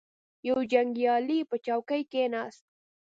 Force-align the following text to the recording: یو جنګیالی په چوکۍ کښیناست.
یو 0.47 0.57
جنګیالی 0.71 1.39
په 1.49 1.55
چوکۍ 1.65 2.01
کښیناست. 2.11 2.63